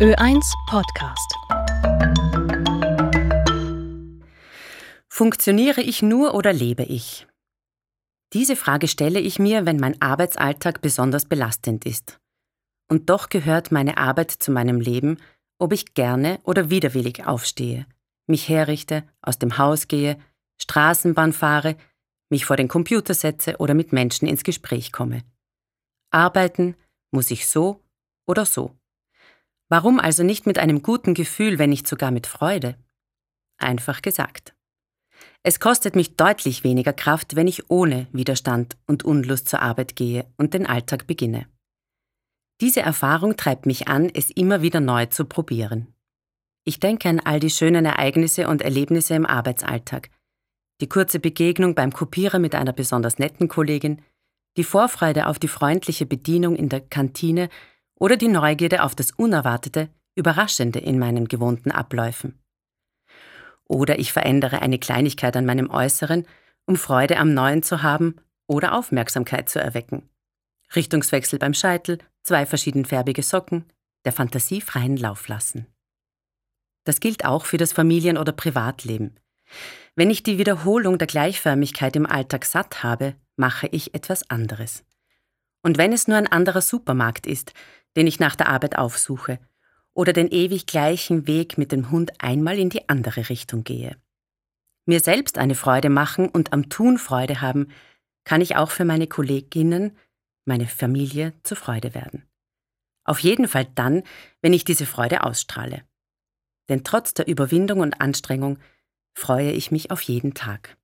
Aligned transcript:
Ö1 0.00 0.54
Podcast. 0.66 1.34
Funktioniere 5.10 5.82
ich 5.82 6.00
nur 6.00 6.32
oder 6.32 6.54
lebe 6.54 6.84
ich? 6.84 7.26
Diese 8.32 8.56
Frage 8.56 8.88
stelle 8.88 9.20
ich 9.20 9.38
mir, 9.38 9.66
wenn 9.66 9.76
mein 9.76 10.00
Arbeitsalltag 10.00 10.80
besonders 10.80 11.26
belastend 11.26 11.84
ist. 11.84 12.18
Und 12.88 13.10
doch 13.10 13.28
gehört 13.28 13.72
meine 13.72 13.98
Arbeit 13.98 14.30
zu 14.30 14.50
meinem 14.50 14.80
Leben, 14.80 15.18
ob 15.58 15.74
ich 15.74 15.92
gerne 15.92 16.40
oder 16.44 16.70
widerwillig 16.70 17.26
aufstehe, 17.26 17.84
mich 18.26 18.48
herrichte, 18.48 19.04
aus 19.20 19.38
dem 19.38 19.58
Haus 19.58 19.86
gehe, 19.86 20.18
Straßenbahn 20.62 21.34
fahre, 21.34 21.76
mich 22.30 22.46
vor 22.46 22.56
den 22.56 22.68
Computer 22.68 23.12
setze 23.12 23.58
oder 23.58 23.74
mit 23.74 23.92
Menschen 23.92 24.26
ins 24.26 24.44
Gespräch 24.44 24.92
komme. 24.92 25.24
Arbeiten 26.10 26.74
muss 27.10 27.30
ich 27.30 27.46
so 27.46 27.84
oder 28.26 28.46
so. 28.46 28.79
Warum 29.70 30.00
also 30.00 30.24
nicht 30.24 30.46
mit 30.46 30.58
einem 30.58 30.82
guten 30.82 31.14
Gefühl, 31.14 31.60
wenn 31.60 31.70
nicht 31.70 31.86
sogar 31.86 32.10
mit 32.10 32.26
Freude? 32.26 32.76
Einfach 33.56 34.02
gesagt. 34.02 34.52
Es 35.44 35.60
kostet 35.60 35.94
mich 35.94 36.16
deutlich 36.16 36.64
weniger 36.64 36.92
Kraft, 36.92 37.36
wenn 37.36 37.46
ich 37.46 37.70
ohne 37.70 38.08
Widerstand 38.12 38.76
und 38.86 39.04
Unlust 39.04 39.48
zur 39.48 39.62
Arbeit 39.62 39.94
gehe 39.94 40.26
und 40.36 40.54
den 40.54 40.66
Alltag 40.66 41.06
beginne. 41.06 41.46
Diese 42.60 42.80
Erfahrung 42.80 43.36
treibt 43.36 43.64
mich 43.64 43.86
an, 43.86 44.10
es 44.12 44.30
immer 44.30 44.60
wieder 44.60 44.80
neu 44.80 45.06
zu 45.06 45.24
probieren. 45.24 45.94
Ich 46.64 46.80
denke 46.80 47.08
an 47.08 47.20
all 47.20 47.38
die 47.38 47.48
schönen 47.48 47.86
Ereignisse 47.86 48.48
und 48.48 48.62
Erlebnisse 48.62 49.14
im 49.14 49.24
Arbeitsalltag. 49.24 50.10
Die 50.80 50.88
kurze 50.88 51.20
Begegnung 51.20 51.74
beim 51.74 51.92
Kopierer 51.92 52.40
mit 52.40 52.54
einer 52.54 52.72
besonders 52.72 53.18
netten 53.18 53.48
Kollegin, 53.48 54.02
die 54.56 54.64
Vorfreude 54.64 55.26
auf 55.26 55.38
die 55.38 55.48
freundliche 55.48 56.06
Bedienung 56.06 56.56
in 56.56 56.68
der 56.68 56.80
Kantine 56.80 57.48
oder 58.00 58.16
die 58.16 58.28
Neugierde 58.28 58.82
auf 58.82 58.96
das 58.96 59.12
Unerwartete, 59.12 59.90
Überraschende 60.16 60.80
in 60.80 60.98
meinen 60.98 61.28
gewohnten 61.28 61.70
Abläufen. 61.70 62.42
Oder 63.64 64.00
ich 64.00 64.12
verändere 64.12 64.62
eine 64.62 64.78
Kleinigkeit 64.78 65.36
an 65.36 65.46
meinem 65.46 65.70
Äußeren, 65.70 66.26
um 66.66 66.76
Freude 66.76 67.18
am 67.18 67.32
Neuen 67.32 67.62
zu 67.62 67.82
haben 67.82 68.16
oder 68.48 68.74
Aufmerksamkeit 68.74 69.48
zu 69.48 69.60
erwecken. 69.60 70.08
Richtungswechsel 70.74 71.38
beim 71.38 71.54
Scheitel, 71.54 71.98
zwei 72.24 72.46
verschiedenfärbige 72.46 73.22
Socken, 73.22 73.66
der 74.04 74.12
Fantasie 74.12 74.60
freien 74.60 74.96
Lauf 74.96 75.28
lassen. 75.28 75.66
Das 76.84 77.00
gilt 77.00 77.24
auch 77.24 77.44
für 77.44 77.58
das 77.58 77.72
Familien- 77.72 78.18
oder 78.18 78.32
Privatleben. 78.32 79.16
Wenn 79.94 80.10
ich 80.10 80.22
die 80.22 80.38
Wiederholung 80.38 80.98
der 80.98 81.06
Gleichförmigkeit 81.06 81.94
im 81.96 82.06
Alltag 82.06 82.44
satt 82.44 82.82
habe, 82.82 83.14
mache 83.36 83.66
ich 83.68 83.94
etwas 83.94 84.28
anderes. 84.30 84.84
Und 85.62 85.78
wenn 85.78 85.92
es 85.92 86.08
nur 86.08 86.16
ein 86.16 86.26
anderer 86.26 86.62
Supermarkt 86.62 87.26
ist, 87.26 87.52
den 87.96 88.06
ich 88.06 88.20
nach 88.20 88.36
der 88.36 88.48
Arbeit 88.48 88.78
aufsuche, 88.78 89.38
oder 89.92 90.12
den 90.12 90.28
ewig 90.28 90.66
gleichen 90.66 91.26
Weg 91.26 91.58
mit 91.58 91.72
dem 91.72 91.90
Hund 91.90 92.12
einmal 92.18 92.58
in 92.58 92.70
die 92.70 92.88
andere 92.88 93.28
Richtung 93.28 93.64
gehe. 93.64 93.96
Mir 94.86 95.00
selbst 95.00 95.36
eine 95.36 95.54
Freude 95.54 95.90
machen 95.90 96.28
und 96.28 96.52
am 96.52 96.68
Tun 96.68 96.98
Freude 96.98 97.40
haben, 97.40 97.68
kann 98.24 98.40
ich 98.40 98.56
auch 98.56 98.70
für 98.70 98.84
meine 98.84 99.06
Kolleginnen, 99.06 99.96
meine 100.44 100.66
Familie 100.66 101.32
zur 101.42 101.56
Freude 101.56 101.94
werden. 101.94 102.24
Auf 103.04 103.18
jeden 103.18 103.48
Fall 103.48 103.66
dann, 103.74 104.02
wenn 104.40 104.52
ich 104.52 104.64
diese 104.64 104.86
Freude 104.86 105.24
ausstrahle. 105.24 105.82
Denn 106.68 106.84
trotz 106.84 107.14
der 107.14 107.26
Überwindung 107.26 107.80
und 107.80 108.00
Anstrengung 108.00 108.58
freue 109.12 109.50
ich 109.50 109.70
mich 109.70 109.90
auf 109.90 110.00
jeden 110.02 110.34
Tag. 110.34 110.76